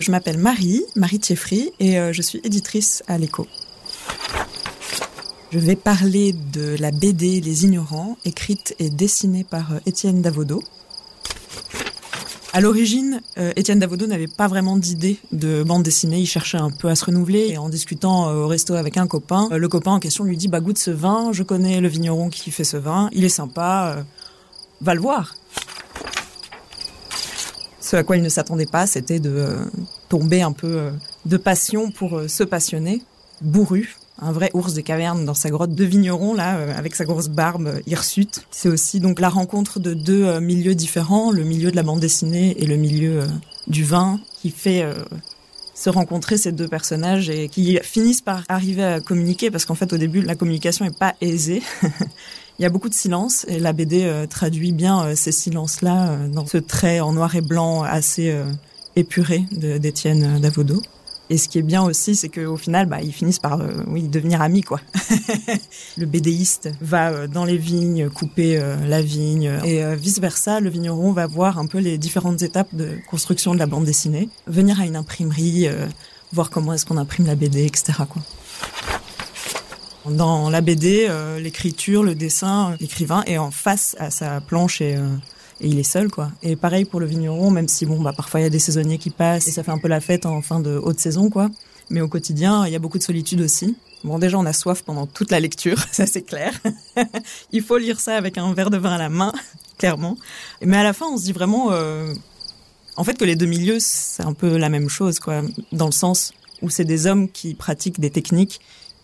[0.00, 3.46] Je m'appelle Marie, Marie Thieffry, et euh, je suis éditrice à l'Écho.
[5.52, 10.62] Je vais parler de la BD Les Ignorants, écrite et dessinée par euh, Étienne Davodo.
[12.54, 16.18] À l'origine, euh, Étienne Davodo n'avait pas vraiment d'idée de bande dessinée.
[16.18, 17.48] Il cherchait un peu à se renouveler.
[17.50, 20.60] Et en discutant au resto avec un copain, le copain en question lui dit Bah,
[20.60, 24.02] goûte ce vin, je connais le vigneron qui fait ce vin, il est sympa,
[24.80, 25.34] va le voir.
[27.90, 29.64] Ce à quoi il ne s'attendait pas, c'était de euh,
[30.08, 30.90] tomber un peu euh,
[31.26, 33.02] de passion pour euh, se passionner.
[33.40, 37.26] Bourru, un vrai ours des cavernes dans sa grotte de vigneron, là, avec sa grosse
[37.26, 38.46] barbe hirsute.
[38.52, 42.54] C'est aussi donc la rencontre de deux milieux différents, le milieu de la bande dessinée
[42.62, 43.24] et le milieu
[43.66, 44.84] du vin, qui fait
[45.74, 49.92] se rencontrer ces deux personnages et qui finissent par arriver à communiquer parce qu'en fait
[49.92, 51.62] au début la communication est pas aisée.
[52.60, 56.10] Il y a beaucoup de silence et la BD euh, traduit bien euh, ces silences-là
[56.10, 58.36] euh, dans ce trait en noir et blanc assez
[58.96, 60.82] épuré d'Étienne Davodo.
[61.30, 64.42] Et ce qui est bien aussi, c'est qu'au final, bah, ils finissent par oui, devenir
[64.42, 64.60] amis.
[64.60, 64.78] quoi.
[65.96, 71.58] le bédéiste va dans les vignes couper la vigne et vice-versa, le vigneron va voir
[71.58, 75.66] un peu les différentes étapes de construction de la bande dessinée, venir à une imprimerie,
[76.32, 77.92] voir comment est-ce qu'on imprime la BD, etc.
[78.08, 78.22] Quoi.
[80.10, 84.96] Dans la BD, euh, l'écriture, le dessin, l'écrivain est en face à sa planche et,
[84.96, 85.06] euh,
[85.60, 86.32] et, il est seul quoi.
[86.42, 88.98] Et pareil pour le vigneron, même si bon bah parfois il y a des saisonniers
[88.98, 91.48] qui passent et ça fait un peu la fête en fin de haute saison quoi.
[91.90, 93.76] Mais au quotidien, il y a beaucoup de solitude aussi.
[94.02, 96.58] Bon déjà on a soif pendant toute la lecture, ça c'est clair.
[97.52, 99.32] il faut lire ça avec un verre de vin à la main,
[99.78, 100.16] clairement.
[100.60, 102.12] Mais à la fin on se dit vraiment euh,
[102.96, 105.92] en fait que les deux milieux c'est un peu la même chose quoi, dans le
[105.92, 108.60] sens où c'est des hommes qui pratiquent des techniques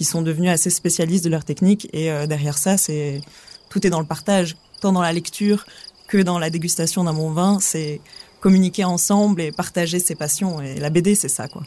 [0.00, 1.86] qui sont devenus assez spécialistes de leur technique.
[1.92, 3.20] Et euh, derrière ça, c'est
[3.68, 5.66] tout est dans le partage, tant dans la lecture
[6.08, 7.58] que dans la dégustation d'un bon vin.
[7.60, 8.00] C'est
[8.40, 10.62] communiquer ensemble et partager ses passions.
[10.62, 11.64] Et la BD, c'est ça, quoi.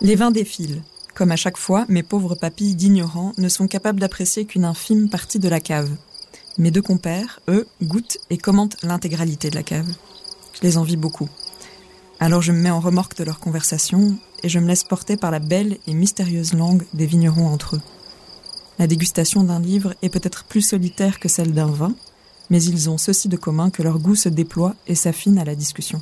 [0.00, 0.82] Les vins défilent.
[1.14, 5.38] Comme à chaque fois, mes pauvres papilles d'ignorants ne sont capables d'apprécier qu'une infime partie
[5.38, 5.90] de la cave.
[6.56, 9.92] Mes deux compères, eux, goûtent et commentent l'intégralité de la cave.
[10.54, 11.28] Je les envie beaucoup.
[12.18, 15.30] Alors je me mets en remorque de leur conversation et je me laisse porter par
[15.30, 17.82] la belle et mystérieuse langue des vignerons entre eux.
[18.78, 21.94] La dégustation d'un livre est peut-être plus solitaire que celle d'un vin,
[22.48, 25.54] mais ils ont ceci de commun que leur goût se déploie et s'affine à la
[25.54, 26.00] discussion.